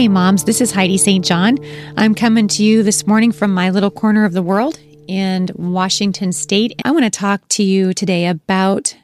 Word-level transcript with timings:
Hey, 0.00 0.08
moms, 0.08 0.44
this 0.44 0.62
is 0.62 0.72
Heidi 0.72 0.96
St. 0.96 1.22
John. 1.22 1.58
I'm 1.98 2.14
coming 2.14 2.48
to 2.48 2.64
you 2.64 2.82
this 2.82 3.06
morning 3.06 3.32
from 3.32 3.52
my 3.52 3.68
little 3.68 3.90
corner 3.90 4.24
of 4.24 4.32
the 4.32 4.40
world 4.40 4.80
in 5.06 5.50
Washington 5.54 6.32
State. 6.32 6.72
I 6.86 6.90
want 6.90 7.04
to 7.04 7.10
talk 7.10 7.46
to 7.48 7.62
you 7.62 7.92
today 7.92 8.26
about 8.26 8.96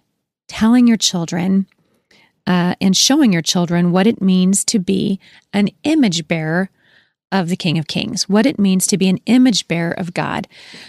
telling 0.48 0.86
your 0.86 0.96
children 0.96 1.66
uh, 2.46 2.76
and 2.80 2.96
showing 2.96 3.30
your 3.30 3.42
children 3.42 3.92
what 3.92 4.06
it 4.06 4.22
means 4.22 4.64
to 4.64 4.78
be 4.78 5.20
an 5.52 5.68
image 5.84 6.26
bearer 6.28 6.70
of 7.32 7.48
the 7.48 7.56
King 7.56 7.76
of 7.78 7.86
Kings, 7.86 8.28
what 8.28 8.46
it 8.46 8.58
means 8.58 8.86
to 8.86 8.96
be 8.96 9.08
an 9.08 9.18
image 9.26 9.66
bearer 9.66 9.92
of 9.92 10.14
God. 10.14 10.46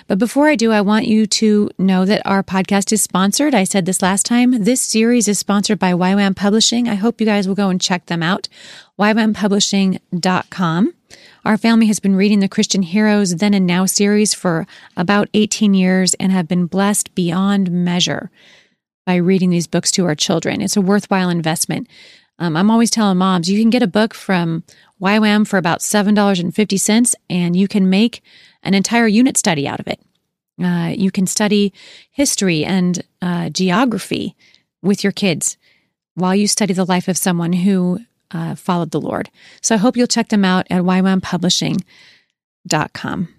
But 0.07 0.19
before 0.19 0.47
I 0.47 0.55
do, 0.55 0.71
I 0.71 0.81
want 0.81 1.07
you 1.07 1.25
to 1.25 1.71
know 1.77 2.05
that 2.05 2.21
our 2.25 2.43
podcast 2.43 2.91
is 2.91 3.01
sponsored. 3.01 3.55
I 3.55 3.63
said 3.63 3.85
this 3.85 4.01
last 4.01 4.25
time. 4.25 4.63
This 4.63 4.81
series 4.81 5.27
is 5.27 5.39
sponsored 5.39 5.79
by 5.79 5.93
YWAM 5.93 6.35
Publishing. 6.35 6.87
I 6.87 6.95
hope 6.95 7.19
you 7.19 7.25
guys 7.25 7.47
will 7.47 7.55
go 7.55 7.69
and 7.69 7.81
check 7.81 8.05
them 8.05 8.21
out. 8.21 8.47
YWAMPublishing.com. 8.99 10.93
Our 11.45 11.57
family 11.57 11.87
has 11.87 11.99
been 11.99 12.15
reading 12.15 12.39
the 12.39 12.49
Christian 12.49 12.81
Heroes 12.83 13.37
Then 13.37 13.53
and 13.53 13.65
Now 13.65 13.85
series 13.85 14.33
for 14.33 14.67
about 14.95 15.29
18 15.33 15.73
years 15.73 16.13
and 16.15 16.31
have 16.31 16.47
been 16.47 16.65
blessed 16.65 17.15
beyond 17.15 17.71
measure 17.71 18.29
by 19.05 19.15
reading 19.15 19.49
these 19.49 19.67
books 19.67 19.89
to 19.91 20.05
our 20.05 20.15
children. 20.15 20.61
It's 20.61 20.75
a 20.75 20.81
worthwhile 20.81 21.29
investment. 21.29 21.87
Um, 22.39 22.55
I'm 22.55 22.69
always 22.69 22.91
telling 22.91 23.17
moms 23.17 23.49
you 23.49 23.59
can 23.59 23.69
get 23.69 23.81
a 23.81 23.87
book 23.87 24.13
from 24.13 24.63
YWAM 25.01 25.47
for 25.47 25.57
about 25.57 25.79
$7.50 25.79 27.15
and 27.29 27.55
you 27.55 27.67
can 27.67 27.89
make 27.89 28.21
an 28.63 28.73
entire 28.73 29.07
unit 29.07 29.37
study 29.37 29.67
out 29.67 29.79
of 29.79 29.87
it. 29.87 29.99
Uh, 30.61 30.93
you 30.95 31.11
can 31.11 31.27
study 31.27 31.71
history 32.11 32.65
and 32.65 33.03
uh, 33.21 33.49
geography 33.49 34.35
with 34.81 35.03
your 35.03 35.11
kids 35.11 35.57
while 36.15 36.35
you 36.35 36.47
study 36.47 36.73
the 36.73 36.85
life 36.85 37.07
of 37.07 37.17
someone 37.17 37.53
who 37.53 37.99
uh, 38.31 38.55
followed 38.55 38.89
the 38.91 38.99
Lord. 38.99 39.29
So 39.61 39.75
I 39.75 39.77
hope 39.77 39.95
you'll 39.95 40.07
check 40.07 40.29
them 40.29 40.43
out 40.43 40.65
at 40.69 40.81
ywampublishing.com. 40.81 43.29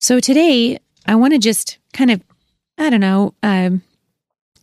So 0.00 0.20
today, 0.20 0.78
I 1.06 1.14
want 1.16 1.34
to 1.34 1.38
just 1.38 1.76
kind 1.92 2.10
of, 2.10 2.22
I 2.78 2.88
don't 2.90 3.00
know, 3.00 3.34
um, 3.42 3.82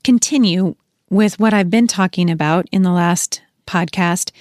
continue 0.03 0.75
with 1.09 1.39
what 1.39 1.53
I've 1.53 1.69
been 1.69 1.87
talking 1.87 2.29
about 2.29 2.67
in 2.71 2.81
the 2.81 2.91
last 2.91 3.41
podcast. 3.67 4.31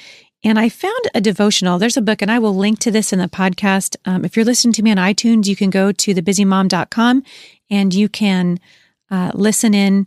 And 0.43 0.59
I 0.59 0.69
found 0.69 1.11
a 1.15 1.21
devotional. 1.21 1.79
There's 1.79 1.99
a 1.99 2.03
book, 2.03 2.23
and 2.23 2.31
I 2.31 2.39
will 2.39 2.55
link 2.55 2.79
to 2.81 2.91
this 2.91 3.13
in 3.13 3.19
the 3.19 3.29
podcast. 3.29 3.97
Um, 4.07 4.25
if 4.25 4.37
you're 4.37 4.45
listening 4.45 4.73
to 4.75 4.83
me 4.83 4.91
on 4.91 4.97
iTunes, 4.97 5.47
you 5.47 5.57
can 5.57 5.71
go 5.71 5.93
to 5.93 6.15
thebusymom.com 6.15 7.23
and 7.69 7.95
you 7.95 8.09
can 8.09 8.59
uh, 9.11 9.33
listen 9.35 9.75
in 9.75 10.07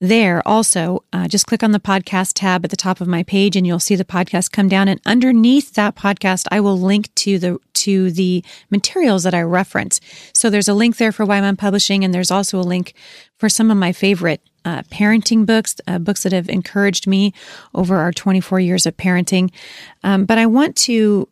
there 0.00 0.46
also. 0.46 1.04
Uh, 1.12 1.26
just 1.26 1.46
click 1.46 1.62
on 1.62 1.72
the 1.72 1.80
podcast 1.80 2.32
tab 2.34 2.64
at 2.64 2.70
the 2.70 2.76
top 2.76 3.00
of 3.00 3.08
my 3.08 3.22
page, 3.22 3.56
and 3.56 3.66
you'll 3.66 3.80
see 3.80 3.96
the 3.96 4.04
podcast 4.04 4.52
come 4.52 4.68
down. 4.68 4.88
And 4.88 5.00
underneath 5.04 5.74
that 5.74 5.96
podcast, 5.96 6.46
I 6.50 6.60
will 6.60 6.78
link 6.78 7.12
to 7.16 7.38
the 7.38 7.58
to 7.74 8.12
the 8.12 8.44
materials 8.70 9.24
that 9.24 9.34
I 9.34 9.42
reference. 9.42 10.00
So 10.32 10.48
there's 10.50 10.68
a 10.68 10.74
link 10.74 10.96
there 10.96 11.12
for 11.12 11.26
YWAM 11.26 11.58
Publishing, 11.58 12.04
and 12.04 12.14
there's 12.14 12.30
also 12.30 12.58
a 12.58 12.62
link 12.62 12.94
for 13.38 13.48
some 13.48 13.70
of 13.70 13.76
my 13.76 13.92
favorite 13.92 14.42
uh, 14.64 14.82
parenting 14.84 15.46
books, 15.46 15.76
uh, 15.86 15.98
books 15.98 16.22
that 16.22 16.32
have 16.32 16.48
encouraged 16.48 17.06
me 17.06 17.32
over 17.74 17.96
our 17.96 18.12
24 18.12 18.60
years 18.60 18.86
of 18.86 18.96
parenting. 18.96 19.50
Um, 20.04 20.24
but 20.24 20.38
I 20.38 20.46
want 20.46 20.76
to 20.76 21.28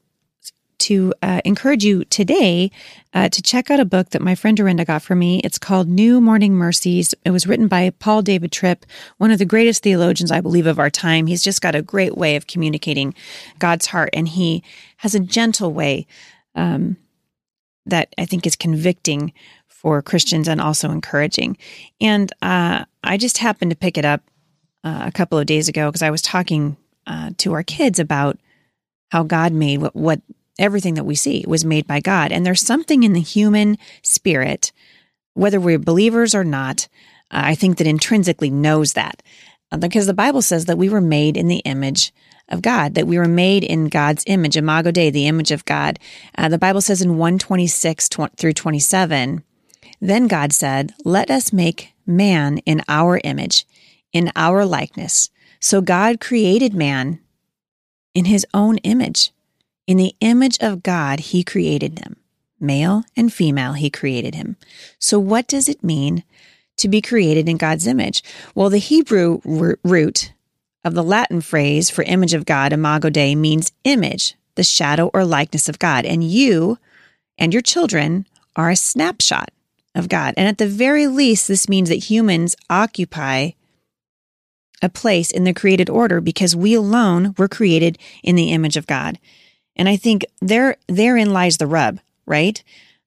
to 0.80 1.12
uh, 1.22 1.40
encourage 1.44 1.84
you 1.84 2.04
today 2.06 2.70
uh, 3.12 3.28
to 3.28 3.42
check 3.42 3.70
out 3.70 3.80
a 3.80 3.84
book 3.84 4.10
that 4.10 4.22
my 4.22 4.34
friend 4.34 4.56
Dorinda 4.56 4.84
got 4.84 5.02
for 5.02 5.14
me. 5.14 5.40
It's 5.44 5.58
called 5.58 5.88
New 5.88 6.20
Morning 6.20 6.54
Mercies. 6.54 7.14
It 7.24 7.30
was 7.30 7.46
written 7.46 7.68
by 7.68 7.90
Paul 7.90 8.22
David 8.22 8.50
Tripp, 8.50 8.86
one 9.18 9.30
of 9.30 9.38
the 9.38 9.44
greatest 9.44 9.82
theologians, 9.82 10.30
I 10.30 10.40
believe, 10.40 10.66
of 10.66 10.78
our 10.78 10.90
time. 10.90 11.26
He's 11.26 11.42
just 11.42 11.60
got 11.60 11.74
a 11.74 11.82
great 11.82 12.16
way 12.16 12.34
of 12.34 12.46
communicating 12.46 13.14
God's 13.58 13.86
heart, 13.86 14.10
and 14.14 14.26
he 14.26 14.62
has 14.98 15.14
a 15.14 15.20
gentle 15.20 15.72
way 15.72 16.06
um, 16.54 16.96
that 17.86 18.14
I 18.16 18.24
think 18.24 18.46
is 18.46 18.56
convicting 18.56 19.32
for 19.80 20.02
Christians 20.02 20.46
and 20.46 20.60
also 20.60 20.90
encouraging. 20.90 21.56
And 22.02 22.30
uh, 22.42 22.84
I 23.02 23.16
just 23.16 23.38
happened 23.38 23.70
to 23.70 23.76
pick 23.76 23.96
it 23.96 24.04
up 24.04 24.20
uh, 24.84 25.04
a 25.06 25.12
couple 25.12 25.38
of 25.38 25.46
days 25.46 25.68
ago 25.68 25.88
because 25.88 26.02
I 26.02 26.10
was 26.10 26.20
talking 26.20 26.76
uh, 27.06 27.30
to 27.38 27.54
our 27.54 27.62
kids 27.62 27.98
about 27.98 28.38
how 29.10 29.22
God 29.22 29.54
made 29.54 29.78
what, 29.78 29.96
what 29.96 30.20
everything 30.58 30.94
that 30.94 31.04
we 31.04 31.14
see 31.14 31.46
was 31.48 31.64
made 31.64 31.86
by 31.86 31.98
God. 31.98 32.30
And 32.30 32.44
there's 32.44 32.60
something 32.60 33.04
in 33.04 33.14
the 33.14 33.22
human 33.22 33.78
spirit, 34.02 34.70
whether 35.32 35.58
we're 35.58 35.78
believers 35.78 36.34
or 36.34 36.44
not, 36.44 36.86
I 37.30 37.54
think 37.54 37.78
that 37.78 37.86
intrinsically 37.86 38.50
knows 38.50 38.92
that. 38.92 39.22
Uh, 39.72 39.78
because 39.78 40.06
the 40.06 40.12
Bible 40.12 40.42
says 40.42 40.66
that 40.66 40.76
we 40.76 40.90
were 40.90 41.00
made 41.00 41.38
in 41.38 41.48
the 41.48 41.60
image 41.60 42.12
of 42.50 42.60
God, 42.60 42.96
that 42.96 43.06
we 43.06 43.16
were 43.16 43.28
made 43.28 43.64
in 43.64 43.88
God's 43.88 44.24
image, 44.26 44.58
imago 44.58 44.90
Dei, 44.90 45.08
the 45.08 45.26
image 45.26 45.52
of 45.52 45.64
God. 45.64 45.98
Uh, 46.36 46.50
the 46.50 46.58
Bible 46.58 46.82
says 46.82 47.00
in 47.00 47.16
126 47.16 48.10
through 48.36 48.52
27, 48.52 49.42
then 50.00 50.26
God 50.26 50.52
said, 50.52 50.94
Let 51.04 51.30
us 51.30 51.52
make 51.52 51.92
man 52.06 52.58
in 52.58 52.82
our 52.88 53.20
image, 53.22 53.66
in 54.12 54.32
our 54.34 54.64
likeness. 54.64 55.30
So 55.60 55.80
God 55.80 56.20
created 56.20 56.74
man 56.74 57.20
in 58.14 58.24
his 58.24 58.46
own 58.54 58.78
image. 58.78 59.30
In 59.86 59.98
the 59.98 60.14
image 60.20 60.58
of 60.60 60.82
God, 60.82 61.20
he 61.20 61.44
created 61.44 61.96
them. 61.96 62.16
Male 62.58 63.04
and 63.16 63.32
female, 63.32 63.74
he 63.74 63.90
created 63.90 64.34
him. 64.34 64.56
So, 64.98 65.18
what 65.18 65.46
does 65.46 65.68
it 65.68 65.82
mean 65.82 66.24
to 66.76 66.88
be 66.88 67.00
created 67.00 67.48
in 67.48 67.56
God's 67.56 67.86
image? 67.86 68.22
Well, 68.54 68.68
the 68.68 68.78
Hebrew 68.78 69.40
root 69.44 70.32
of 70.84 70.94
the 70.94 71.02
Latin 71.02 71.40
phrase 71.40 71.90
for 71.90 72.02
image 72.02 72.34
of 72.34 72.44
God, 72.44 72.72
imago 72.72 73.08
Dei, 73.10 73.34
means 73.34 73.72
image, 73.84 74.34
the 74.56 74.62
shadow 74.62 75.10
or 75.14 75.24
likeness 75.24 75.68
of 75.68 75.78
God. 75.78 76.04
And 76.04 76.22
you 76.22 76.78
and 77.38 77.52
your 77.52 77.62
children 77.62 78.26
are 78.56 78.70
a 78.70 78.76
snapshot 78.76 79.50
of 79.94 80.08
God. 80.08 80.34
And 80.36 80.48
at 80.48 80.58
the 80.58 80.66
very 80.66 81.06
least, 81.06 81.48
this 81.48 81.68
means 81.68 81.88
that 81.88 82.10
humans 82.10 82.56
occupy 82.68 83.50
a 84.82 84.88
place 84.88 85.30
in 85.30 85.44
the 85.44 85.52
created 85.52 85.90
order 85.90 86.20
because 86.20 86.56
we 86.56 86.74
alone 86.74 87.34
were 87.36 87.48
created 87.48 87.98
in 88.22 88.36
the 88.36 88.50
image 88.50 88.76
of 88.76 88.86
God. 88.86 89.18
And 89.76 89.88
I 89.88 89.96
think 89.96 90.24
there 90.40 90.76
therein 90.88 91.32
lies 91.32 91.58
the 91.58 91.66
rub, 91.66 92.00
right? 92.26 92.62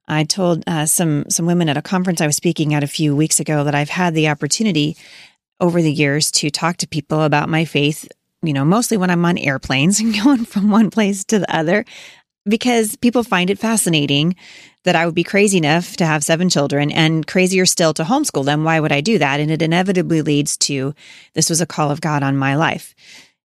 I 0.07 0.23
told 0.23 0.63
uh, 0.67 0.85
some 0.85 1.25
some 1.29 1.45
women 1.45 1.69
at 1.69 1.77
a 1.77 1.81
conference 1.81 2.21
I 2.21 2.27
was 2.27 2.35
speaking 2.35 2.73
at 2.73 2.83
a 2.83 2.88
few 2.88 3.15
weeks 3.15 3.39
ago 3.39 3.63
that 3.63 3.75
I've 3.75 3.89
had 3.89 4.13
the 4.13 4.29
opportunity 4.29 4.97
over 5.59 5.81
the 5.81 5.94
years 5.94 6.31
to 6.31 6.50
talk 6.50 6.77
to 6.77 6.88
people 6.88 7.21
about 7.21 7.50
my 7.50 7.65
faith. 7.65 8.07
You 8.41 8.53
know, 8.53 8.65
mostly 8.65 8.97
when 8.97 9.09
I'm 9.09 9.25
on 9.25 9.38
airplanes 9.38 10.00
and 10.01 10.13
going 10.13 10.45
from 10.45 10.69
one 10.69 10.89
place 10.89 11.23
to 11.25 11.39
the 11.39 11.55
other, 11.55 11.85
because 12.45 12.95
people 12.97 13.23
find 13.23 13.50
it 13.50 13.59
fascinating 13.59 14.35
that 14.83 14.95
I 14.95 15.05
would 15.05 15.16
be 15.16 15.23
crazy 15.23 15.57
enough 15.57 15.95
to 15.97 16.05
have 16.05 16.23
seven 16.23 16.49
children 16.49 16.91
and 16.91 17.25
crazier 17.25 17.66
still 17.66 17.94
to 17.95 18.03
homeschool 18.03 18.45
them. 18.45 18.63
Why 18.63 18.79
would 18.79 18.91
I 18.91 19.01
do 19.01 19.17
that? 19.17 19.39
And 19.39 19.49
it 19.49 19.61
inevitably 19.61 20.21
leads 20.21 20.57
to 20.57 20.94
this 21.33 21.49
was 21.49 21.61
a 21.61 21.66
call 21.66 21.89
of 21.91 22.01
God 22.01 22.23
on 22.23 22.38
my 22.38 22.55
life. 22.55 22.94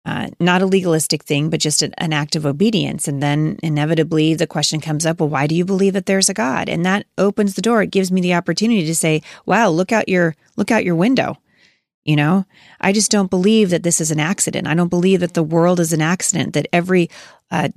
Uh, 0.03 0.29
not 0.39 0.63
a 0.63 0.66
legalistic 0.66 1.23
thing, 1.23 1.51
but 1.51 1.59
just 1.59 1.83
an, 1.83 1.93
an 1.99 2.11
act 2.11 2.35
of 2.35 2.45
obedience. 2.45 3.07
And 3.07 3.22
then 3.22 3.59
inevitably 3.61 4.33
the 4.33 4.47
question 4.47 4.81
comes 4.81 5.05
up, 5.05 5.19
well, 5.19 5.29
why 5.29 5.45
do 5.45 5.53
you 5.53 5.63
believe 5.63 5.93
that 5.93 6.07
there's 6.07 6.28
a 6.28 6.33
God? 6.33 6.69
And 6.69 6.83
that 6.85 7.05
opens 7.19 7.53
the 7.53 7.61
door. 7.61 7.84
It 7.84 7.91
gives 7.91 8.11
me 8.11 8.19
the 8.19 8.34
opportunity 8.34 8.85
to 8.87 8.95
say, 8.95 9.22
wow, 9.45 9.69
look 9.69 9.91
out 9.91 10.09
your, 10.09 10.35
look 10.57 10.72
out 10.72 10.84
your 10.84 10.95
window. 10.95 11.37
You 12.03 12.16
know, 12.16 12.45
I 12.79 12.93
just 12.93 13.11
don't 13.11 13.29
believe 13.29 13.69
that 13.69 13.84
this 13.84 14.01
is 14.01 14.09
an 14.09 14.19
accident. 14.19 14.66
I 14.66 14.73
don't 14.73 14.89
believe 14.89 15.19
that 15.19 15.35
the 15.35 15.43
world 15.43 15.79
is 15.79 15.93
an 15.93 16.01
accident, 16.01 16.55
that 16.55 16.67
every 16.73 17.11
uh, 17.51 17.69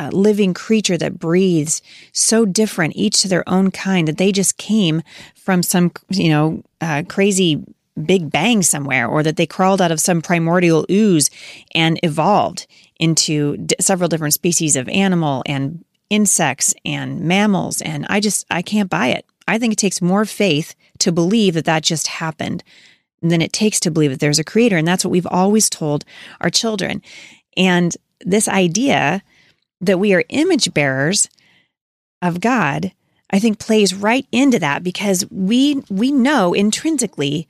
uh, 0.00 0.08
living 0.12 0.54
creature 0.54 0.96
that 0.96 1.18
breathes 1.18 1.82
so 2.12 2.46
different, 2.46 2.96
each 2.96 3.20
to 3.20 3.28
their 3.28 3.46
own 3.48 3.70
kind, 3.70 4.08
that 4.08 4.16
they 4.16 4.32
just 4.32 4.56
came 4.56 5.02
from 5.34 5.62
some, 5.62 5.92
you 6.08 6.30
know, 6.30 6.62
uh, 6.80 7.02
crazy 7.08 7.62
big 8.06 8.30
bang 8.30 8.62
somewhere, 8.62 9.06
or 9.06 9.22
that 9.22 9.36
they 9.36 9.46
crawled 9.46 9.82
out 9.82 9.92
of 9.92 10.00
some 10.00 10.22
primordial 10.22 10.86
ooze 10.90 11.28
and 11.74 12.00
evolved 12.02 12.66
into 12.98 13.58
d- 13.58 13.76
several 13.78 14.08
different 14.08 14.32
species 14.32 14.74
of 14.74 14.88
animal 14.88 15.42
and 15.44 15.84
insects 16.08 16.74
and 16.84 17.20
mammals. 17.20 17.82
And 17.82 18.06
I 18.08 18.20
just, 18.20 18.46
I 18.50 18.62
can't 18.62 18.88
buy 18.88 19.08
it. 19.08 19.26
I 19.46 19.58
think 19.58 19.74
it 19.74 19.78
takes 19.78 20.00
more 20.00 20.24
faith 20.24 20.74
to 21.00 21.12
believe 21.12 21.54
that 21.54 21.66
that 21.66 21.82
just 21.82 22.06
happened 22.06 22.64
than 23.20 23.42
it 23.42 23.52
takes 23.52 23.78
to 23.80 23.90
believe 23.90 24.12
that 24.12 24.20
there's 24.20 24.38
a 24.38 24.44
creator. 24.44 24.78
And 24.78 24.88
that's 24.88 25.04
what 25.04 25.10
we've 25.10 25.26
always 25.26 25.68
told 25.68 26.06
our 26.40 26.50
children. 26.50 27.02
And 27.56 27.94
this 28.24 28.48
idea 28.48 29.22
that 29.80 29.98
we 29.98 30.14
are 30.14 30.24
image 30.28 30.72
bearers 30.74 31.28
of 32.22 32.40
God, 32.40 32.92
I 33.30 33.38
think 33.38 33.58
plays 33.58 33.94
right 33.94 34.26
into 34.32 34.58
that 34.58 34.82
because 34.82 35.24
we 35.30 35.82
we 35.88 36.12
know 36.12 36.52
intrinsically 36.52 37.48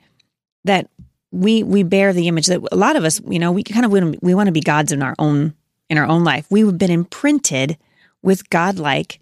that 0.63 0.89
we 1.31 1.63
we 1.63 1.83
bear 1.83 2.13
the 2.13 2.27
image 2.27 2.47
that 2.47 2.61
a 2.71 2.75
lot 2.75 2.95
of 2.95 3.03
us, 3.03 3.21
you 3.27 3.39
know, 3.39 3.51
we 3.51 3.63
kind 3.63 3.85
of 3.85 3.91
we 4.21 4.35
want 4.35 4.47
to 4.47 4.53
be 4.53 4.61
gods 4.61 4.91
in 4.91 5.01
our 5.01 5.15
own 5.17 5.53
in 5.89 5.97
our 5.97 6.05
own 6.05 6.23
life. 6.23 6.45
We've 6.49 6.77
been 6.77 6.91
imprinted 6.91 7.77
with 8.21 8.49
godlike 8.49 9.19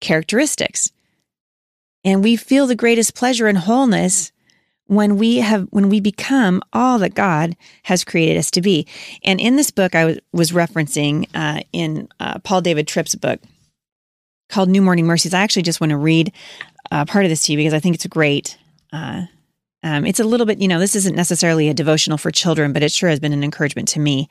characteristics. 0.00 0.90
And 2.04 2.22
we 2.22 2.36
feel 2.36 2.66
the 2.66 2.76
greatest 2.76 3.14
pleasure 3.14 3.46
and 3.46 3.58
wholeness 3.58 4.30
when 4.86 5.16
we 5.16 5.38
have 5.38 5.66
when 5.70 5.88
we 5.88 6.00
become 6.00 6.62
all 6.72 6.98
that 6.98 7.14
God 7.14 7.56
has 7.84 8.04
created 8.04 8.36
us 8.36 8.50
to 8.52 8.60
be. 8.60 8.86
And 9.24 9.40
in 9.40 9.56
this 9.56 9.70
book, 9.70 9.94
I 9.94 10.18
was, 10.32 10.52
referencing 10.52 11.28
uh, 11.34 11.60
in 11.72 12.08
uh, 12.20 12.38
Paul 12.40 12.60
David 12.60 12.86
Tripp's 12.86 13.14
book 13.14 13.40
called 14.48 14.68
New 14.68 14.82
Morning 14.82 15.06
Mercies. 15.06 15.34
I 15.34 15.40
actually 15.40 15.62
just 15.62 15.80
want 15.80 15.90
to 15.90 15.96
read 15.96 16.32
uh, 16.90 17.04
part 17.06 17.24
of 17.24 17.30
this 17.30 17.42
to 17.44 17.52
you 17.52 17.58
because 17.58 17.72
I 17.72 17.80
think 17.80 17.94
it's 17.94 18.06
great. 18.06 18.58
Uh, 18.92 19.22
um, 19.82 20.06
it's 20.06 20.20
a 20.20 20.24
little 20.24 20.46
bit, 20.46 20.60
you 20.60 20.68
know, 20.68 20.78
this 20.78 20.96
isn't 20.96 21.16
necessarily 21.16 21.68
a 21.68 21.74
devotional 21.74 22.16
for 22.16 22.30
children, 22.30 22.72
but 22.72 22.82
it 22.82 22.92
sure 22.92 23.10
has 23.10 23.20
been 23.20 23.32
an 23.32 23.44
encouragement 23.44 23.88
to 23.88 24.00
me. 24.00 24.28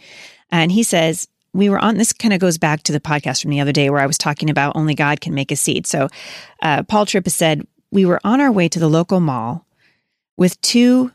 And 0.52 0.72
he 0.72 0.82
says, 0.82 1.28
we 1.54 1.70
were 1.70 1.78
on 1.78 1.98
this 1.98 2.14
kind 2.14 2.34
of 2.34 2.40
goes 2.40 2.58
back 2.58 2.84
to 2.84 2.92
the 2.92 3.00
podcast 3.00 3.42
from 3.42 3.52
the 3.52 3.60
other 3.60 3.72
day 3.72 3.90
where 3.90 4.02
I 4.02 4.08
was 4.08 4.18
talking 4.18 4.50
about 4.50 4.76
only 4.76 4.96
God 4.96 5.22
can 5.22 5.36
make 5.36 5.52
a 5.52 5.56
seed. 5.56 5.86
So 5.86 6.10
uh, 6.62 6.84
Paul 6.84 7.06
Tripp 7.06 7.26
has 7.26 7.36
said, 7.36 7.68
we 7.92 8.06
were 8.06 8.20
on 8.24 8.42
our 8.42 8.52
way 8.52 8.68
to 8.70 8.80
the 8.80 8.88
local 8.88 9.20
mall 9.20 9.68
with 10.38 10.60
two 10.62 11.12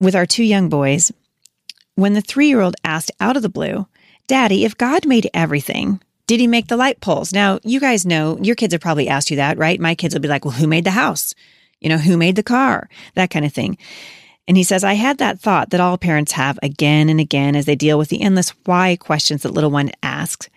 with 0.00 0.14
our 0.14 0.26
two 0.26 0.44
young 0.44 0.68
boys 0.68 1.10
when 1.96 2.12
the 2.12 2.22
3-year-old 2.22 2.76
asked 2.84 3.10
out 3.18 3.36
of 3.36 3.42
the 3.42 3.48
blue, 3.48 3.86
"Daddy, 4.28 4.64
if 4.64 4.78
God 4.78 5.06
made 5.06 5.28
everything, 5.34 6.00
did 6.26 6.38
he 6.38 6.46
make 6.46 6.68
the 6.68 6.76
light 6.76 7.00
poles?" 7.00 7.32
Now, 7.32 7.58
you 7.64 7.80
guys 7.80 8.06
know, 8.06 8.38
your 8.40 8.54
kids 8.54 8.72
have 8.74 8.80
probably 8.80 9.08
asked 9.08 9.30
you 9.30 9.36
that, 9.36 9.58
right? 9.58 9.80
My 9.80 9.94
kids 9.94 10.14
will 10.14 10.20
be 10.20 10.28
like, 10.28 10.44
"Well, 10.44 10.54
who 10.54 10.66
made 10.66 10.84
the 10.84 10.92
house?" 10.92 11.34
You 11.80 11.88
know, 11.88 11.98
who 11.98 12.16
made 12.16 12.36
the 12.36 12.42
car? 12.42 12.88
That 13.14 13.30
kind 13.30 13.44
of 13.44 13.52
thing. 13.52 13.78
And 14.48 14.56
he 14.56 14.64
says, 14.64 14.82
I 14.82 14.94
had 14.94 15.18
that 15.18 15.38
thought 15.38 15.70
that 15.70 15.80
all 15.80 15.98
parents 15.98 16.32
have 16.32 16.58
again 16.62 17.08
and 17.08 17.20
again 17.20 17.54
as 17.54 17.66
they 17.66 17.76
deal 17.76 17.98
with 17.98 18.08
the 18.08 18.22
endless 18.22 18.54
why 18.64 18.96
questions 18.96 19.42
that 19.42 19.52
little 19.52 19.70
one 19.70 19.92
asks. 20.02 20.48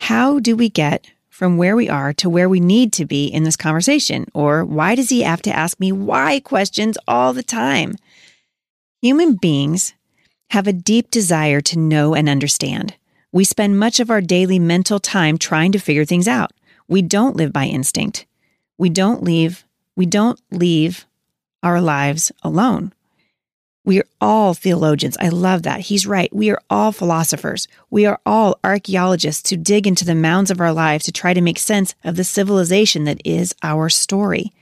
How 0.00 0.40
do 0.40 0.56
we 0.56 0.68
get 0.68 1.06
from 1.34 1.56
where 1.56 1.74
we 1.74 1.88
are 1.88 2.12
to 2.12 2.30
where 2.30 2.48
we 2.48 2.60
need 2.60 2.92
to 2.92 3.04
be 3.04 3.26
in 3.26 3.42
this 3.42 3.56
conversation? 3.56 4.24
Or 4.34 4.64
why 4.64 4.94
does 4.94 5.08
he 5.08 5.22
have 5.22 5.42
to 5.42 5.50
ask 5.50 5.80
me 5.80 5.90
why 5.90 6.38
questions 6.38 6.96
all 7.08 7.32
the 7.32 7.42
time? 7.42 7.96
Human 9.02 9.34
beings 9.34 9.94
have 10.50 10.68
a 10.68 10.72
deep 10.72 11.10
desire 11.10 11.60
to 11.62 11.76
know 11.76 12.14
and 12.14 12.28
understand. 12.28 12.94
We 13.32 13.42
spend 13.42 13.80
much 13.80 13.98
of 13.98 14.10
our 14.10 14.20
daily 14.20 14.60
mental 14.60 15.00
time 15.00 15.36
trying 15.36 15.72
to 15.72 15.80
figure 15.80 16.04
things 16.04 16.28
out. 16.28 16.52
We 16.86 17.02
don't 17.02 17.34
live 17.34 17.52
by 17.52 17.64
instinct. 17.64 18.26
We 18.78 18.88
don't 18.88 19.24
leave 19.24 19.64
we 19.96 20.06
don't 20.06 20.40
leave 20.52 21.04
our 21.64 21.80
lives 21.80 22.30
alone. 22.44 22.92
We 23.84 24.00
are 24.00 24.06
all 24.20 24.54
theologians. 24.54 25.16
I 25.20 25.28
love 25.28 25.62
that. 25.64 25.80
He's 25.80 26.06
right. 26.06 26.34
We 26.34 26.50
are 26.50 26.60
all 26.70 26.90
philosophers. 26.90 27.68
We 27.90 28.06
are 28.06 28.18
all 28.24 28.58
archaeologists 28.64 29.50
who 29.50 29.56
dig 29.56 29.86
into 29.86 30.06
the 30.06 30.14
mounds 30.14 30.50
of 30.50 30.60
our 30.60 30.72
lives 30.72 31.04
to 31.04 31.12
try 31.12 31.34
to 31.34 31.42
make 31.42 31.58
sense 31.58 31.94
of 32.02 32.16
the 32.16 32.24
civilization 32.24 33.04
that 33.04 33.20
is 33.24 33.54
our 33.62 33.90
story. 33.90 34.52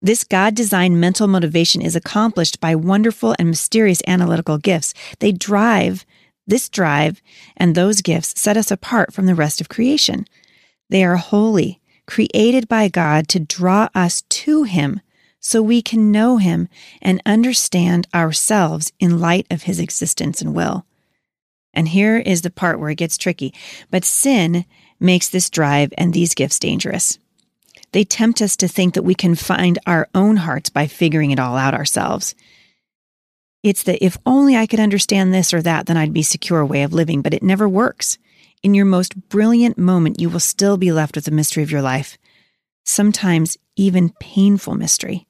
This 0.00 0.24
God 0.24 0.54
designed 0.54 0.98
mental 0.98 1.26
motivation 1.26 1.82
is 1.82 1.94
accomplished 1.94 2.60
by 2.60 2.74
wonderful 2.74 3.34
and 3.38 3.48
mysterious 3.50 4.00
analytical 4.06 4.56
gifts. 4.56 4.94
They 5.18 5.32
drive, 5.32 6.06
this 6.46 6.70
drive 6.70 7.20
and 7.58 7.74
those 7.74 8.00
gifts 8.00 8.40
set 8.40 8.56
us 8.56 8.70
apart 8.70 9.12
from 9.12 9.26
the 9.26 9.34
rest 9.34 9.60
of 9.60 9.68
creation. 9.68 10.24
They 10.88 11.04
are 11.04 11.16
holy, 11.16 11.80
created 12.06 12.66
by 12.66 12.88
God 12.88 13.28
to 13.28 13.40
draw 13.40 13.90
us 13.94 14.22
to 14.22 14.62
Him 14.62 15.02
so 15.40 15.62
we 15.62 15.82
can 15.82 16.12
know 16.12 16.36
Him 16.36 16.68
and 17.02 17.22
understand 17.26 18.06
ourselves 18.14 18.92
in 19.00 19.20
light 19.20 19.46
of 19.50 19.64
His 19.64 19.80
existence 19.80 20.40
and 20.40 20.54
will. 20.54 20.86
And 21.72 21.88
here 21.88 22.18
is 22.18 22.42
the 22.42 22.50
part 22.50 22.78
where 22.78 22.90
it 22.90 22.96
gets 22.96 23.18
tricky. 23.18 23.54
But 23.90 24.04
sin 24.04 24.64
makes 24.98 25.28
this 25.28 25.50
drive 25.50 25.92
and 25.96 26.12
these 26.12 26.34
gifts 26.34 26.58
dangerous. 26.58 27.18
They 27.92 28.04
tempt 28.04 28.42
us 28.42 28.56
to 28.58 28.68
think 28.68 28.94
that 28.94 29.02
we 29.02 29.14
can 29.14 29.34
find 29.34 29.78
our 29.86 30.08
own 30.14 30.36
hearts 30.36 30.70
by 30.70 30.86
figuring 30.86 31.30
it 31.30 31.40
all 31.40 31.56
out 31.56 31.74
ourselves. 31.74 32.34
It's 33.62 33.82
the 33.82 34.02
if 34.04 34.16
only 34.24 34.56
I 34.56 34.66
could 34.66 34.80
understand 34.80 35.34
this 35.34 35.52
or 35.52 35.60
that, 35.62 35.86
then 35.86 35.96
I'd 35.96 36.12
be 36.12 36.22
secure 36.22 36.64
way 36.64 36.82
of 36.82 36.92
living, 36.92 37.20
but 37.20 37.34
it 37.34 37.42
never 37.42 37.68
works. 37.68 38.16
In 38.62 38.74
your 38.74 38.86
most 38.86 39.28
brilliant 39.28 39.76
moment, 39.78 40.20
you 40.20 40.30
will 40.30 40.40
still 40.40 40.76
be 40.76 40.92
left 40.92 41.14
with 41.14 41.24
the 41.24 41.30
mystery 41.30 41.62
of 41.62 41.70
your 41.70 41.82
life, 41.82 42.16
sometimes 42.84 43.56
even 43.76 44.10
painful 44.20 44.74
mystery. 44.74 45.26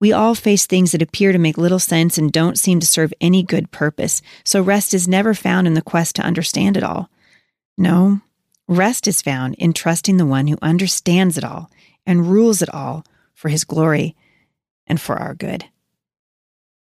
We 0.00 0.12
all 0.12 0.34
face 0.34 0.66
things 0.66 0.92
that 0.92 1.02
appear 1.02 1.32
to 1.32 1.38
make 1.38 1.56
little 1.56 1.78
sense 1.78 2.18
and 2.18 2.32
don't 2.32 2.58
seem 2.58 2.80
to 2.80 2.86
serve 2.86 3.14
any 3.20 3.42
good 3.42 3.70
purpose, 3.70 4.22
so 4.44 4.60
rest 4.60 4.92
is 4.92 5.08
never 5.08 5.34
found 5.34 5.66
in 5.66 5.74
the 5.74 5.82
quest 5.82 6.16
to 6.16 6.22
understand 6.22 6.76
it 6.76 6.82
all. 6.82 7.10
No, 7.78 8.20
rest 8.68 9.08
is 9.08 9.22
found 9.22 9.54
in 9.54 9.72
trusting 9.72 10.16
the 10.16 10.26
one 10.26 10.46
who 10.46 10.58
understands 10.60 11.38
it 11.38 11.44
all 11.44 11.70
and 12.06 12.28
rules 12.28 12.60
it 12.60 12.72
all 12.72 13.04
for 13.32 13.48
his 13.48 13.64
glory 13.64 14.14
and 14.86 15.00
for 15.00 15.16
our 15.16 15.34
good. 15.34 15.64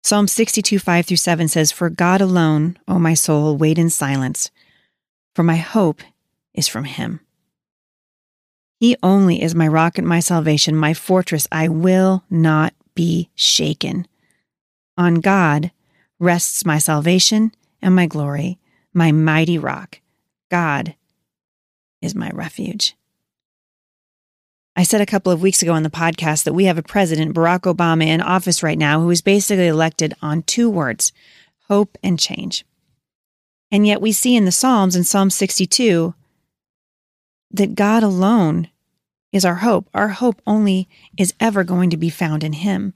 Psalm 0.04 0.28
62, 0.28 0.80
5 0.80 1.06
through 1.06 1.18
7 1.18 1.48
says, 1.48 1.72
For 1.72 1.90
God 1.90 2.22
alone, 2.22 2.78
O 2.88 3.00
my 3.00 3.14
soul, 3.14 3.58
wait 3.58 3.78
in 3.78 3.90
silence, 3.90 4.50
for 5.36 5.44
my 5.44 5.58
hope 5.58 6.02
is 6.54 6.68
from 6.68 6.86
him. 6.86 7.20
He 8.80 8.96
only 9.04 9.42
is 9.42 9.54
my 9.54 9.68
rock 9.68 9.98
and 9.98 10.08
my 10.08 10.22
salvation, 10.22 10.76
my 10.76 10.94
fortress. 10.94 11.48
I 11.52 11.68
will 11.68 12.24
not 12.30 12.74
be 13.00 13.30
shaken. 13.34 14.06
On 14.98 15.22
God 15.22 15.72
rests 16.20 16.66
my 16.66 16.80
salvation 16.80 17.54
and 17.82 17.96
my 17.96 18.08
glory, 18.08 18.60
my 18.94 19.14
mighty 19.14 19.58
rock. 19.58 20.02
God 20.52 20.96
is 22.02 22.14
my 22.14 22.30
refuge. 22.32 22.98
I 24.76 24.84
said 24.84 25.00
a 25.00 25.06
couple 25.06 25.32
of 25.32 25.42
weeks 25.42 25.62
ago 25.62 25.72
on 25.72 25.84
the 25.84 25.90
podcast 25.90 26.44
that 26.44 26.52
we 26.52 26.66
have 26.66 26.78
a 26.78 26.84
president, 26.84 27.34
Barack 27.34 27.74
Obama, 27.74 28.06
in 28.06 28.20
office 28.20 28.62
right 28.62 28.78
now 28.78 29.00
who 29.00 29.10
is 29.12 29.22
basically 29.22 29.68
elected 29.68 30.14
on 30.22 30.44
two 30.44 30.70
words 30.70 31.14
hope 31.70 31.98
and 32.04 32.20
change. 32.20 32.66
And 33.72 33.88
yet 33.88 34.02
we 34.02 34.12
see 34.12 34.36
in 34.36 34.44
the 34.44 34.52
Psalms, 34.52 34.98
in 34.98 35.06
Psalm 35.06 35.30
62, 35.30 36.14
that 37.52 37.76
God 37.76 38.04
alone 38.04 38.68
is 39.32 39.46
our 39.46 39.56
hope. 39.56 39.90
Our 39.94 40.10
hope 40.10 40.42
only 40.48 40.88
is 41.18 41.34
ever 41.40 41.64
going 41.64 41.90
to 41.90 41.98
be 41.98 42.10
found 42.10 42.44
in 42.44 42.54
Him. 42.54 42.94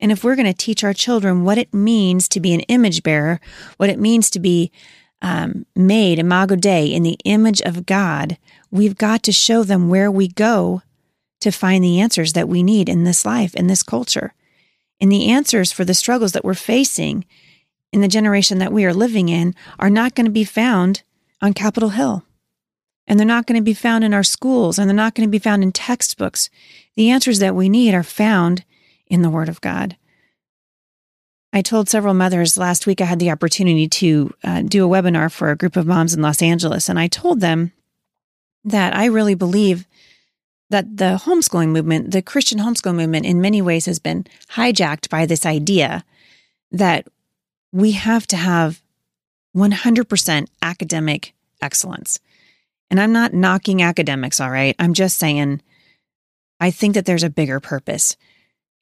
And 0.00 0.10
if 0.10 0.24
we're 0.24 0.36
going 0.36 0.46
to 0.46 0.52
teach 0.52 0.82
our 0.82 0.92
children 0.92 1.44
what 1.44 1.58
it 1.58 1.72
means 1.72 2.28
to 2.28 2.40
be 2.40 2.52
an 2.52 2.60
image 2.60 3.02
bearer, 3.02 3.40
what 3.76 3.88
it 3.88 4.00
means 4.00 4.28
to 4.30 4.40
be 4.40 4.72
um, 5.22 5.64
made, 5.76 6.18
imago 6.18 6.56
Dei, 6.56 6.86
in 6.86 7.04
the 7.04 7.16
image 7.24 7.60
of 7.62 7.86
God, 7.86 8.36
we've 8.70 8.96
got 8.96 9.22
to 9.22 9.32
show 9.32 9.62
them 9.62 9.88
where 9.88 10.10
we 10.10 10.26
go 10.26 10.82
to 11.40 11.52
find 11.52 11.84
the 11.84 12.00
answers 12.00 12.32
that 12.32 12.48
we 12.48 12.62
need 12.62 12.88
in 12.88 13.04
this 13.04 13.24
life, 13.24 13.54
in 13.54 13.68
this 13.68 13.84
culture. 13.84 14.34
And 15.00 15.10
the 15.10 15.28
answers 15.28 15.70
for 15.70 15.84
the 15.84 15.94
struggles 15.94 16.32
that 16.32 16.44
we're 16.44 16.54
facing 16.54 17.24
in 17.92 18.00
the 18.00 18.08
generation 18.08 18.58
that 18.58 18.72
we 18.72 18.84
are 18.84 18.94
living 18.94 19.28
in 19.28 19.54
are 19.78 19.90
not 19.90 20.14
going 20.14 20.26
to 20.26 20.32
be 20.32 20.44
found 20.44 21.02
on 21.40 21.52
Capitol 21.52 21.90
Hill 21.90 22.24
and 23.12 23.20
they're 23.20 23.26
not 23.26 23.44
going 23.44 23.60
to 23.60 23.62
be 23.62 23.74
found 23.74 24.04
in 24.04 24.14
our 24.14 24.22
schools 24.22 24.78
and 24.78 24.88
they're 24.88 24.96
not 24.96 25.14
going 25.14 25.28
to 25.28 25.30
be 25.30 25.38
found 25.38 25.62
in 25.62 25.70
textbooks. 25.70 26.48
The 26.94 27.10
answers 27.10 27.40
that 27.40 27.54
we 27.54 27.68
need 27.68 27.92
are 27.92 28.02
found 28.02 28.64
in 29.06 29.20
the 29.20 29.28
Word 29.28 29.50
of 29.50 29.60
God. 29.60 29.98
I 31.52 31.60
told 31.60 31.90
several 31.90 32.14
mothers 32.14 32.56
last 32.56 32.86
week 32.86 33.02
I 33.02 33.04
had 33.04 33.18
the 33.18 33.30
opportunity 33.30 33.86
to 33.86 34.32
uh, 34.42 34.62
do 34.62 34.86
a 34.86 34.88
webinar 34.88 35.30
for 35.30 35.50
a 35.50 35.56
group 35.56 35.76
of 35.76 35.86
moms 35.86 36.14
in 36.14 36.22
Los 36.22 36.40
Angeles, 36.40 36.88
and 36.88 36.98
I 36.98 37.06
told 37.06 37.40
them 37.40 37.72
that 38.64 38.96
I 38.96 39.04
really 39.04 39.34
believe 39.34 39.86
that 40.70 40.96
the 40.96 41.20
homeschooling 41.22 41.68
movement, 41.68 42.12
the 42.12 42.22
Christian 42.22 42.60
homeschool 42.60 42.94
movement, 42.94 43.26
in 43.26 43.42
many 43.42 43.60
ways 43.60 43.84
has 43.84 43.98
been 43.98 44.24
hijacked 44.52 45.10
by 45.10 45.26
this 45.26 45.44
idea 45.44 46.02
that 46.70 47.06
we 47.72 47.92
have 47.92 48.26
to 48.28 48.38
have 48.38 48.80
100% 49.54 50.46
academic 50.62 51.34
excellence. 51.60 52.18
And 52.92 53.00
I'm 53.00 53.12
not 53.12 53.32
knocking 53.32 53.80
academics, 53.80 54.38
all 54.38 54.50
right? 54.50 54.76
I'm 54.78 54.92
just 54.92 55.18
saying 55.18 55.62
I 56.60 56.70
think 56.70 56.92
that 56.94 57.06
there's 57.06 57.22
a 57.22 57.30
bigger 57.30 57.58
purpose 57.58 58.18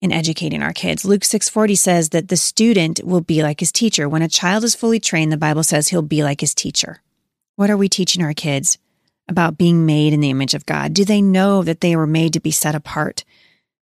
in 0.02 0.11
educating 0.11 0.64
our 0.64 0.73
kids. 0.73 1.05
Luke 1.05 1.23
6:40 1.23 1.76
says 1.76 2.09
that 2.09 2.26
the 2.26 2.37
student 2.37 3.00
will 3.05 3.21
be 3.21 3.45
like 3.45 3.61
his 3.61 3.71
teacher. 3.71 4.09
When 4.09 4.21
a 4.21 4.29
child 4.29 4.64
is 4.64 4.75
fully 4.75 4.99
trained, 4.99 5.31
the 5.31 5.37
Bible 5.37 5.62
says 5.62 5.88
he'll 5.88 6.02
be 6.02 6.25
like 6.25 6.40
his 6.40 6.57
teacher. 6.57 7.02
What 7.55 7.71
are 7.71 7.76
we 7.76 7.88
teaching 7.88 8.21
our 8.25 8.35
kids 8.35 8.79
about 9.29 9.57
being 9.57 9.87
made 9.87 10.12
in 10.12 10.19
the 10.19 10.31
image 10.31 10.55
of 10.55 10.67
God? 10.67 10.93
Do 10.93 11.05
they 11.05 11.23
know 11.23 11.62
that 11.62 11.81
they 11.81 11.95
were 11.95 12.07
made 12.07 12.33
to 12.33 12.40
be 12.40 12.50
set 12.50 12.75
apart? 12.75 13.25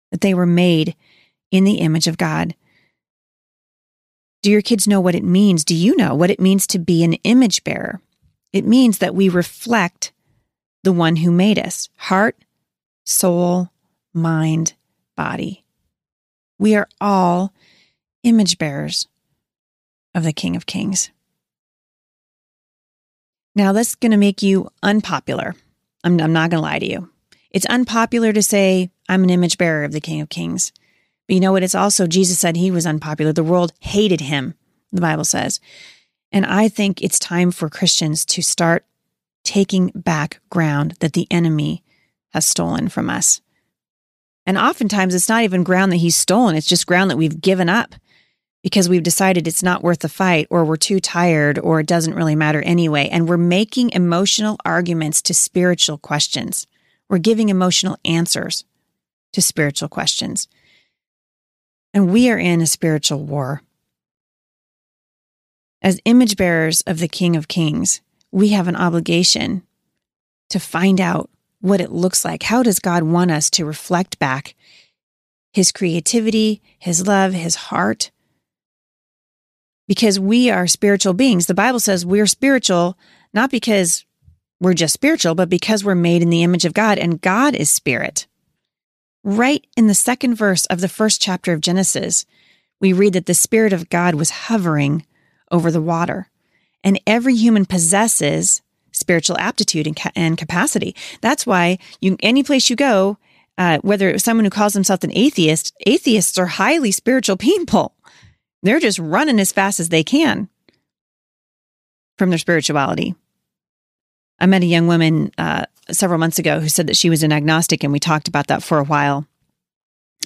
That 0.10 0.22
they 0.22 0.34
were 0.34 0.48
made 0.48 0.96
in 1.52 1.64
the 1.64 1.76
image 1.76 2.08
of 2.08 2.18
God? 2.18 2.56
Do 4.42 4.50
your 4.50 4.64
kids 4.64 4.88
know 4.88 5.00
what 5.00 5.14
it 5.14 5.24
means? 5.24 5.64
Do 5.64 5.76
you 5.76 5.96
know 5.96 6.16
what 6.16 6.32
it 6.32 6.40
means 6.40 6.66
to 6.68 6.80
be 6.80 7.04
an 7.04 7.14
image 7.24 7.64
bearer? 7.64 8.02
It 8.58 8.66
means 8.66 8.98
that 8.98 9.14
we 9.14 9.30
reflect 9.30 10.12
the 10.84 10.92
one 10.92 11.18
who 11.18 11.32
made 11.32 11.60
us 11.60 11.90
heart, 11.96 12.36
soul, 13.04 13.70
mind, 14.14 14.74
body. 15.16 15.64
We 16.58 16.76
are 16.76 16.88
all 17.00 17.54
image 18.24 18.58
bearers 18.58 19.08
of 20.16 20.24
the 20.24 20.34
King 20.34 20.56
of 20.56 20.66
Kings. 20.66 21.12
Now, 23.54 23.74
that's 23.74 23.94
going 23.94 24.12
to 24.12 24.18
make 24.18 24.42
you 24.42 24.70
unpopular. 24.82 25.56
I'm, 26.04 26.20
I'm 26.20 26.34
not 26.34 26.50
going 26.50 26.60
to 26.60 26.68
lie 26.68 26.80
to 26.80 26.90
you. 26.90 27.10
It's 27.52 27.66
unpopular 27.68 28.34
to 28.34 28.42
say, 28.42 28.90
I'm 29.08 29.24
an 29.24 29.30
image 29.30 29.60
bearer 29.60 29.84
of 29.84 29.92
the 29.92 30.02
King 30.02 30.22
of 30.22 30.30
Kings. 30.30 30.72
But 31.28 31.36
you 31.36 31.40
know 31.40 31.52
what? 31.52 31.64
It's 31.64 31.76
also, 31.76 32.08
Jesus 32.08 32.40
said 32.40 32.56
he 32.56 32.72
was 32.72 32.88
unpopular. 32.88 33.34
The 33.34 33.44
world 33.44 33.74
hated 33.82 34.22
him, 34.22 34.56
the 34.92 35.02
Bible 35.02 35.26
says. 35.26 35.60
And 36.32 36.46
I 36.46 36.68
think 36.68 37.02
it's 37.02 37.20
time 37.20 37.52
for 37.52 37.70
Christians 37.70 38.26
to 38.26 38.42
start 38.42 38.86
taking 39.44 39.92
back 39.96 40.42
ground 40.50 40.96
that 41.00 41.14
the 41.14 41.28
enemy 41.32 41.84
has 42.30 42.46
stolen 42.46 42.90
from 42.90 43.10
us. 43.10 43.42
And 44.46 44.58
oftentimes 44.58 45.16
it's 45.16 45.30
not 45.30 45.44
even 45.44 45.64
ground 45.64 45.92
that 45.92 45.98
he's 45.98 46.16
stolen, 46.16 46.56
it's 46.56 46.68
just 46.68 46.88
ground 46.88 47.10
that 47.12 47.18
we've 47.18 47.42
given 47.42 47.70
up 47.70 47.96
because 48.64 48.90
we've 48.90 49.04
decided 49.04 49.48
it's 49.48 49.64
not 49.64 49.84
worth 49.84 50.00
the 50.00 50.10
fight 50.10 50.48
or 50.50 50.66
we're 50.66 50.76
too 50.76 51.00
tired 51.00 51.60
or 51.60 51.80
it 51.80 51.88
doesn't 51.88 52.16
really 52.16 52.36
matter 52.36 52.62
anyway. 52.62 53.08
And 53.10 53.30
we're 53.30 53.38
making 53.38 53.92
emotional 53.92 54.58
arguments 54.66 55.22
to 55.24 55.34
spiritual 55.34 55.98
questions. 55.98 56.68
We're 57.10 57.20
giving 57.20 57.50
emotional 57.50 57.98
answers 58.04 58.66
to 59.34 59.42
spiritual 59.42 59.90
questions. 59.90 60.48
And 61.94 62.12
we 62.12 62.30
are 62.30 62.38
in 62.38 62.62
a 62.62 62.68
spiritual 62.68 63.24
war. 63.24 63.62
As 65.82 66.02
image 66.06 66.38
bearers 66.38 66.82
of 66.82 67.00
the 67.00 67.08
King 67.08 67.36
of 67.36 67.48
Kings, 67.48 68.02
we 68.32 68.50
have 68.50 68.68
an 68.68 68.76
obligation 68.76 69.64
to 70.50 70.60
find 70.60 71.00
out 71.00 71.30
what 71.62 71.82
it 71.82 71.92
looks 71.92 72.26
like. 72.26 72.44
How 72.44 72.64
does 72.64 72.80
God 72.80 73.04
want 73.04 73.32
us 73.32 73.50
to 73.52 73.66
reflect 73.66 74.20
back 74.20 74.56
his 75.54 75.72
creativity, 75.72 76.62
his 76.80 77.08
love, 77.08 77.34
his 77.34 77.56
heart? 77.56 78.12
Because 79.88 80.20
we 80.20 80.50
are 80.50 80.68
spiritual 80.68 81.14
beings. 81.14 81.48
The 81.48 81.54
Bible 81.54 81.80
says 81.80 82.06
we're 82.06 82.28
spiritual 82.28 82.98
not 83.34 83.52
because 83.52 84.06
we're 84.60 84.74
just 84.74 84.94
spiritual, 84.94 85.36
but 85.36 85.50
because 85.50 85.84
we're 85.84 85.96
made 85.96 86.22
in 86.22 86.30
the 86.30 86.44
image 86.44 86.66
of 86.66 86.74
God 86.74 86.98
and 86.98 87.22
God 87.22 87.54
is 87.56 87.70
spirit. 87.70 88.26
Right 89.24 89.66
in 89.76 89.88
the 89.88 89.94
second 89.94 90.36
verse 90.36 90.66
of 90.68 90.82
the 90.82 90.90
first 90.90 91.22
chapter 91.22 91.54
of 91.54 91.62
Genesis, 91.62 92.26
we 92.80 92.94
read 92.94 93.14
that 93.14 93.26
the 93.26 93.34
Spirit 93.34 93.74
of 93.74 93.90
God 93.90 94.16
was 94.16 94.30
hovering 94.30 95.06
over 95.52 95.72
the 95.72 95.82
water. 95.82 96.30
And 96.84 97.00
every 97.06 97.36
human 97.36 97.66
possesses 97.66 98.62
spiritual 98.92 99.38
aptitude 99.38 99.88
and, 99.88 99.96
ca- 99.96 100.12
and 100.16 100.38
capacity. 100.38 100.96
That's 101.22 101.46
why 101.46 101.78
you, 102.02 102.18
any 102.22 102.44
place 102.44 102.70
you 102.70 102.76
go, 102.76 103.18
uh, 103.58 103.80
whether 103.80 104.10
it's 104.10 104.24
someone 104.24 104.46
who 104.46 104.52
calls 104.52 104.74
himself 104.74 105.04
an 105.04 105.12
atheist, 105.14 105.74
atheists 105.86 106.38
are 106.38 106.46
highly 106.46 106.92
spiritual 106.92 107.38
people. 107.38 107.96
They're 108.64 108.80
just 108.80 109.00
running 109.00 109.40
as 109.40 109.52
fast 109.52 109.80
as 109.80 109.90
they 109.90 110.04
can 110.04 110.50
from 112.18 112.30
their 112.30 112.40
spirituality. 112.40 113.16
I 114.40 114.46
met 114.46 114.64
a 114.64 114.68
young 114.68 114.88
woman 114.88 115.32
uh, 115.38 115.66
several 115.92 116.20
months 116.20 116.40
ago 116.40 116.60
who 116.60 116.70
said 116.70 116.88
that 116.88 116.98
she 116.98 117.10
was 117.10 117.24
an 117.24 117.32
agnostic, 117.32 117.84
and 117.84 117.94
we 117.94 118.00
talked 118.00 118.28
about 118.28 118.48
that 118.48 118.64
for 118.64 118.78
a 118.78 118.84
while. 118.84 119.26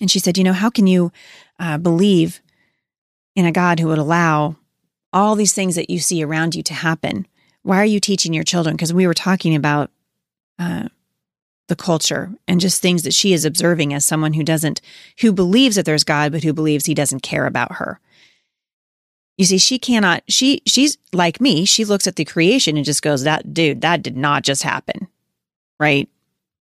And 0.01 0.09
she 0.09 0.19
said, 0.19 0.37
You 0.37 0.43
know, 0.43 0.53
how 0.53 0.69
can 0.69 0.87
you 0.87 1.11
uh, 1.59 1.77
believe 1.77 2.41
in 3.35 3.45
a 3.45 3.51
God 3.51 3.79
who 3.79 3.87
would 3.87 3.97
allow 3.97 4.57
all 5.13 5.35
these 5.35 5.53
things 5.53 5.75
that 5.75 5.89
you 5.89 5.99
see 5.99 6.23
around 6.23 6.55
you 6.55 6.63
to 6.63 6.73
happen? 6.73 7.27
Why 7.63 7.77
are 7.77 7.85
you 7.85 7.99
teaching 7.99 8.33
your 8.33 8.43
children? 8.43 8.75
Because 8.75 8.93
we 8.93 9.07
were 9.07 9.13
talking 9.13 9.55
about 9.55 9.91
uh, 10.57 10.87
the 11.67 11.75
culture 11.75 12.31
and 12.47 12.59
just 12.59 12.81
things 12.81 13.03
that 13.03 13.13
she 13.13 13.33
is 13.33 13.45
observing 13.45 13.93
as 13.93 14.05
someone 14.05 14.33
who 14.33 14.43
doesn't, 14.43 14.81
who 15.21 15.31
believes 15.31 15.75
that 15.75 15.85
there's 15.85 16.03
God, 16.03 16.31
but 16.31 16.43
who 16.43 16.53
believes 16.53 16.85
he 16.85 16.93
doesn't 16.93 17.23
care 17.23 17.45
about 17.45 17.73
her. 17.73 17.99
You 19.37 19.45
see, 19.45 19.57
she 19.57 19.79
cannot, 19.79 20.23
she, 20.27 20.61
she's 20.67 20.97
like 21.13 21.39
me. 21.41 21.65
She 21.65 21.85
looks 21.85 22.07
at 22.07 22.15
the 22.15 22.25
creation 22.25 22.75
and 22.75 22.85
just 22.85 23.01
goes, 23.01 23.23
that 23.23 23.53
dude, 23.53 23.81
that 23.81 24.03
did 24.03 24.17
not 24.17 24.43
just 24.43 24.63
happen, 24.63 25.07
right? 25.79 26.09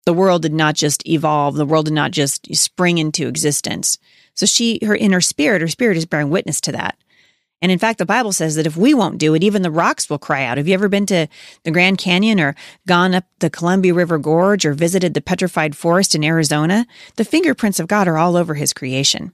The 0.06 0.14
world 0.14 0.42
did 0.42 0.54
not 0.54 0.76
just 0.76 1.06
evolve. 1.06 1.56
The 1.56 1.66
world 1.66 1.86
did 1.86 1.94
not 1.94 2.10
just 2.10 2.54
spring 2.54 2.98
into 2.98 3.26
existence. 3.26 3.98
So 4.34 4.46
she, 4.46 4.78
her 4.84 4.96
inner 4.96 5.20
spirit, 5.20 5.60
her 5.60 5.68
spirit 5.68 5.96
is 5.96 6.06
bearing 6.06 6.30
witness 6.30 6.60
to 6.62 6.72
that. 6.72 6.96
And 7.62 7.70
in 7.70 7.78
fact, 7.78 7.98
the 7.98 8.06
Bible 8.06 8.32
says 8.32 8.54
that 8.54 8.66
if 8.66 8.76
we 8.76 8.94
won't 8.94 9.18
do 9.18 9.34
it, 9.34 9.42
even 9.42 9.62
the 9.62 9.70
rocks 9.70 10.08
will 10.08 10.18
cry 10.18 10.44
out. 10.44 10.56
Have 10.56 10.66
you 10.66 10.74
ever 10.74 10.88
been 10.88 11.06
to 11.06 11.28
the 11.62 11.70
Grand 11.70 11.98
Canyon 11.98 12.40
or 12.40 12.54
gone 12.86 13.14
up 13.14 13.24
the 13.40 13.50
Columbia 13.50 13.92
River 13.92 14.18
Gorge 14.18 14.64
or 14.64 14.72
visited 14.72 15.12
the 15.12 15.20
petrified 15.20 15.76
forest 15.76 16.14
in 16.14 16.24
Arizona? 16.24 16.86
The 17.16 17.24
fingerprints 17.24 17.78
of 17.78 17.88
God 17.88 18.08
are 18.08 18.16
all 18.16 18.36
over 18.36 18.54
his 18.54 18.72
creation. 18.72 19.32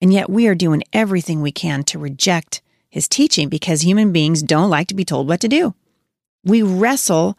And 0.00 0.12
yet 0.12 0.30
we 0.30 0.46
are 0.46 0.54
doing 0.54 0.82
everything 0.92 1.42
we 1.42 1.52
can 1.52 1.84
to 1.84 1.98
reject 1.98 2.62
his 2.88 3.08
teaching 3.08 3.48
because 3.48 3.82
human 3.82 4.12
beings 4.12 4.42
don't 4.42 4.70
like 4.70 4.88
to 4.88 4.94
be 4.94 5.04
told 5.04 5.28
what 5.28 5.40
to 5.40 5.48
do. 5.48 5.74
We 6.44 6.62
wrestle 6.62 7.36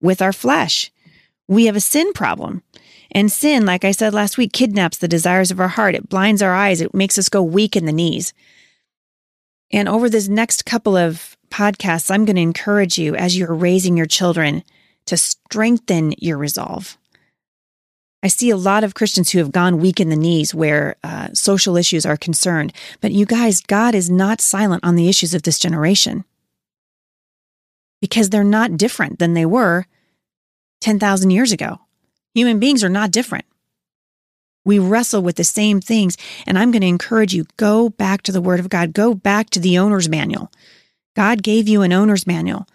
with 0.00 0.22
our 0.22 0.32
flesh. 0.32 0.92
We 1.48 1.66
have 1.66 1.76
a 1.76 1.80
sin 1.80 2.12
problem. 2.12 2.62
And 3.10 3.30
sin, 3.30 3.66
like 3.66 3.84
I 3.84 3.90
said 3.90 4.14
last 4.14 4.38
week, 4.38 4.52
kidnaps 4.52 4.98
the 4.98 5.08
desires 5.08 5.50
of 5.50 5.60
our 5.60 5.68
heart. 5.68 5.94
It 5.94 6.08
blinds 6.08 6.42
our 6.42 6.54
eyes. 6.54 6.80
It 6.80 6.94
makes 6.94 7.18
us 7.18 7.28
go 7.28 7.42
weak 7.42 7.76
in 7.76 7.86
the 7.86 7.92
knees. 7.92 8.32
And 9.72 9.88
over 9.88 10.08
this 10.10 10.28
next 10.28 10.64
couple 10.66 10.96
of 10.96 11.36
podcasts, 11.50 12.10
I'm 12.10 12.24
going 12.24 12.36
to 12.36 12.42
encourage 12.42 12.98
you 12.98 13.14
as 13.16 13.36
you're 13.36 13.54
raising 13.54 13.96
your 13.96 14.06
children 14.06 14.62
to 15.06 15.16
strengthen 15.16 16.14
your 16.18 16.38
resolve. 16.38 16.96
I 18.22 18.28
see 18.28 18.50
a 18.50 18.56
lot 18.56 18.84
of 18.84 18.94
Christians 18.94 19.30
who 19.30 19.38
have 19.38 19.50
gone 19.50 19.78
weak 19.78 19.98
in 19.98 20.08
the 20.08 20.16
knees 20.16 20.54
where 20.54 20.96
uh, 21.02 21.28
social 21.32 21.76
issues 21.76 22.06
are 22.06 22.16
concerned. 22.16 22.72
But 23.00 23.12
you 23.12 23.26
guys, 23.26 23.60
God 23.60 23.94
is 23.94 24.08
not 24.08 24.40
silent 24.40 24.84
on 24.84 24.94
the 24.94 25.08
issues 25.08 25.34
of 25.34 25.42
this 25.42 25.58
generation 25.58 26.24
because 28.00 28.30
they're 28.30 28.44
not 28.44 28.76
different 28.76 29.18
than 29.18 29.34
they 29.34 29.46
were 29.46 29.86
10,000 30.80 31.30
years 31.30 31.50
ago. 31.50 31.80
Human 32.34 32.60
beings 32.60 32.84
are 32.84 32.88
not 32.88 33.10
different. 33.10 33.44
We 34.64 34.78
wrestle 34.78 35.22
with 35.22 35.36
the 35.36 35.44
same 35.44 35.80
things. 35.80 36.16
And 36.46 36.58
I'm 36.58 36.70
going 36.70 36.82
to 36.82 36.88
encourage 36.88 37.34
you 37.34 37.46
go 37.56 37.88
back 37.88 38.22
to 38.22 38.32
the 38.32 38.40
Word 38.40 38.60
of 38.60 38.68
God, 38.68 38.92
go 38.92 39.14
back 39.14 39.50
to 39.50 39.60
the 39.60 39.78
owner's 39.78 40.08
manual. 40.08 40.50
God 41.14 41.42
gave 41.42 41.68
you 41.68 41.82
an 41.82 41.92
owner's 41.92 42.26
manual 42.26 42.66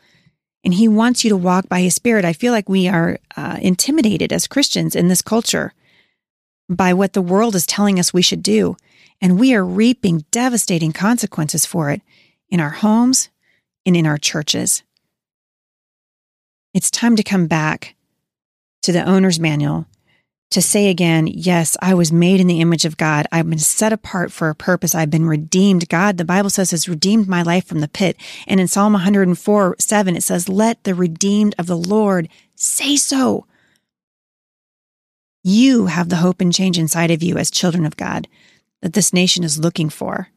and 0.64 0.74
He 0.74 0.88
wants 0.88 1.24
you 1.24 1.30
to 1.30 1.38
walk 1.38 1.70
by 1.70 1.82
His 1.82 1.96
Spirit. 1.96 2.26
I 2.26 2.34
feel 2.34 2.52
like 2.52 2.68
we 2.68 2.88
are 2.88 3.20
uh, 3.36 3.58
intimidated 3.62 4.34
as 4.34 4.48
Christians 4.48 4.96
in 4.96 5.08
this 5.08 5.22
culture 5.22 5.74
by 6.70 6.94
what 6.94 7.14
the 7.14 7.22
world 7.22 7.56
is 7.56 7.66
telling 7.66 8.00
us 8.00 8.14
we 8.14 8.22
should 8.22 8.44
do. 8.44 8.76
And 9.22 9.40
we 9.40 9.56
are 9.56 9.66
reaping 9.66 10.26
devastating 10.30 10.92
consequences 10.92 11.66
for 11.66 11.90
it 11.90 12.02
in 12.50 12.60
our 12.60 12.70
homes 12.70 13.30
and 13.86 13.96
in 13.96 14.06
our 14.06 14.18
churches. 14.18 14.84
It's 16.74 16.92
time 16.92 17.16
to 17.16 17.24
come 17.24 17.48
back 17.48 17.96
to 18.84 18.92
the 18.92 19.04
owner's 19.04 19.40
manual 19.40 19.86
to 20.50 20.62
say 20.62 20.88
again, 20.88 21.28
yes, 21.28 21.76
I 21.82 21.94
was 21.94 22.12
made 22.12 22.40
in 22.40 22.48
the 22.48 22.62
image 22.62 22.86
of 22.86 22.98
God. 22.98 23.28
I've 23.32 23.50
been 23.50 23.60
set 23.60 23.92
apart 23.92 24.32
for 24.32 24.50
a 24.50 24.56
purpose. 24.56 24.96
I've 24.96 25.10
been 25.10 25.28
redeemed. 25.28 25.90
God, 25.90 26.18
the 26.18 26.26
Bible 26.26 26.50
says, 26.50 26.72
has 26.72 26.88
redeemed 26.88 27.28
my 27.28 27.42
life 27.42 27.66
from 27.66 27.82
the 27.82 27.88
pit. 27.88 28.16
And 28.48 28.60
in 28.60 28.68
Psalm 28.68 28.94
104 28.94 29.76
7, 29.78 30.16
it 30.16 30.24
says, 30.24 30.48
Let 30.48 30.84
the 30.84 30.96
redeemed 30.96 31.54
of 31.58 31.68
the 31.68 31.78
Lord 31.78 32.30
say 32.56 32.96
so. 32.96 33.46
You 35.44 35.88
have 35.88 36.10
the 36.10 36.18
hope 36.18 36.40
and 36.42 36.54
change 36.54 36.78
inside 36.78 37.12
of 37.12 37.22
you 37.22 37.38
as 37.38 37.52
children 37.52 37.86
of 37.86 37.98
God 37.98 38.28
that 38.82 38.94
this 38.94 39.14
nation 39.14 39.44
is 39.44 39.60
looking 39.60 39.90
for. 39.90 40.30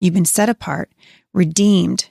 You've 0.00 0.14
been 0.14 0.24
set 0.24 0.48
apart, 0.48 0.90
redeemed. 1.32 2.10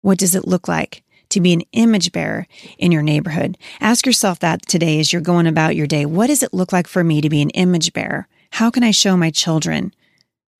What 0.00 0.18
does 0.18 0.34
it 0.34 0.46
look 0.46 0.68
like? 0.68 1.02
To 1.32 1.40
be 1.40 1.52
an 1.52 1.62
image 1.72 2.12
bearer 2.12 2.46
in 2.78 2.92
your 2.92 3.02
neighborhood. 3.02 3.58
Ask 3.80 4.06
yourself 4.06 4.38
that 4.40 4.66
today 4.66 5.00
as 5.00 5.12
you're 5.12 5.22
going 5.22 5.46
about 5.46 5.76
your 5.76 5.86
day. 5.86 6.06
What 6.06 6.28
does 6.28 6.42
it 6.42 6.54
look 6.54 6.72
like 6.72 6.86
for 6.86 7.02
me 7.02 7.20
to 7.20 7.30
be 7.30 7.42
an 7.42 7.50
image 7.50 7.92
bearer? 7.92 8.28
How 8.52 8.70
can 8.70 8.84
I 8.84 8.90
show 8.90 9.16
my 9.16 9.30
children? 9.30 9.94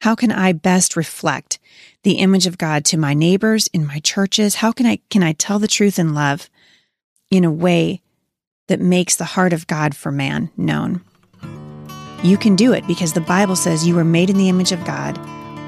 How 0.01 0.15
can 0.15 0.33
I 0.33 0.53
best 0.53 0.97
reflect 0.97 1.59
the 2.03 2.15
image 2.15 2.47
of 2.47 2.59
God 2.59 2.85
to 2.87 2.97
my 2.97 3.15
neighbors 3.15 3.69
in 3.69 3.87
my 3.87 4.01
churches? 4.01 4.57
How 4.57 4.73
can 4.73 4.87
I 4.87 4.99
can 5.11 5.23
I 5.23 5.33
tell 5.33 5.59
the 5.59 5.69
truth 5.69 5.99
in 5.99 6.15
love 6.15 6.51
in 7.31 7.45
a 7.45 7.51
way 7.51 8.01
that 8.69 8.81
makes 8.81 9.17
the 9.17 9.25
heart 9.25 9.53
of 9.53 9.67
God 9.67 9.95
for 9.95 10.11
man 10.11 10.51
known? 10.57 11.03
You 12.23 12.37
can 12.37 12.57
do 12.57 12.73
it 12.73 12.87
because 12.87 13.13
the 13.13 13.21
Bible 13.21 13.57
says 13.57 13.87
you 13.87 13.95
were 13.95 14.05
made 14.05 14.31
in 14.31 14.39
the 14.39 14.49
image 14.49 14.73
of 14.73 14.85
God, 14.85 15.21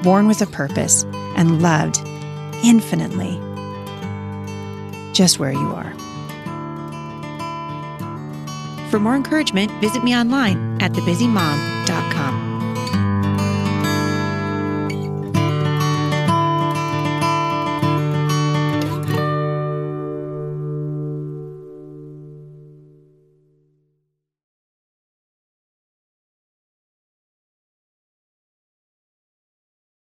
born 0.03 0.27
with 0.27 0.41
a 0.41 0.47
purpose, 0.47 1.03
and 1.35 1.61
loved 1.61 1.99
infinitely 2.63 3.39
just 5.15 5.39
where 5.39 5.53
you 5.53 5.67
are. 5.73 5.93
For 8.89 8.99
more 8.99 9.15
encouragement, 9.15 9.71
visit 9.81 10.03
me 10.03 10.15
online 10.15 10.79
at 10.81 10.91
thebusymom.com. 10.91 12.54